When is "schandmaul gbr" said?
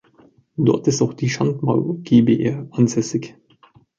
1.29-2.67